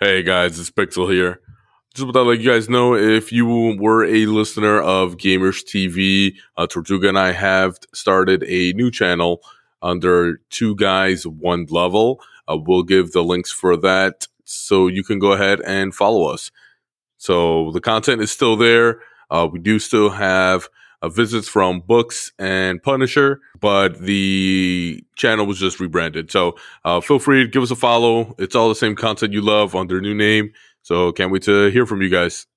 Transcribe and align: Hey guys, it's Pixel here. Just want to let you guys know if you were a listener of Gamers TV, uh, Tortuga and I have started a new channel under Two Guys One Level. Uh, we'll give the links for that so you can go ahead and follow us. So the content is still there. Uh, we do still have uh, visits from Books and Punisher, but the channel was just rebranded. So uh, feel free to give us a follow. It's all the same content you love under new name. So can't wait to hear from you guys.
Hey 0.00 0.22
guys, 0.22 0.60
it's 0.60 0.70
Pixel 0.70 1.12
here. 1.12 1.40
Just 1.92 2.04
want 2.04 2.14
to 2.14 2.22
let 2.22 2.38
you 2.38 2.48
guys 2.48 2.68
know 2.68 2.94
if 2.94 3.32
you 3.32 3.74
were 3.80 4.04
a 4.04 4.26
listener 4.26 4.80
of 4.80 5.16
Gamers 5.16 5.64
TV, 5.64 6.36
uh, 6.56 6.68
Tortuga 6.68 7.08
and 7.08 7.18
I 7.18 7.32
have 7.32 7.80
started 7.92 8.44
a 8.46 8.72
new 8.74 8.92
channel 8.92 9.42
under 9.82 10.40
Two 10.50 10.76
Guys 10.76 11.26
One 11.26 11.66
Level. 11.68 12.20
Uh, 12.46 12.58
we'll 12.64 12.84
give 12.84 13.10
the 13.10 13.24
links 13.24 13.50
for 13.50 13.76
that 13.78 14.28
so 14.44 14.86
you 14.86 15.02
can 15.02 15.18
go 15.18 15.32
ahead 15.32 15.60
and 15.62 15.92
follow 15.92 16.32
us. 16.32 16.52
So 17.16 17.72
the 17.72 17.80
content 17.80 18.22
is 18.22 18.30
still 18.30 18.56
there. 18.56 19.00
Uh, 19.32 19.48
we 19.50 19.58
do 19.58 19.80
still 19.80 20.10
have 20.10 20.68
uh, 21.02 21.08
visits 21.08 21.48
from 21.48 21.80
Books 21.80 22.32
and 22.38 22.82
Punisher, 22.82 23.40
but 23.60 24.00
the 24.00 25.04
channel 25.16 25.46
was 25.46 25.58
just 25.58 25.78
rebranded. 25.78 26.30
So 26.30 26.56
uh, 26.84 27.00
feel 27.00 27.18
free 27.18 27.44
to 27.44 27.48
give 27.48 27.62
us 27.62 27.70
a 27.70 27.76
follow. 27.76 28.34
It's 28.38 28.56
all 28.56 28.68
the 28.68 28.74
same 28.74 28.96
content 28.96 29.32
you 29.32 29.40
love 29.40 29.76
under 29.76 30.00
new 30.00 30.14
name. 30.14 30.52
So 30.82 31.12
can't 31.12 31.30
wait 31.30 31.42
to 31.42 31.70
hear 31.70 31.86
from 31.86 32.02
you 32.02 32.08
guys. 32.08 32.48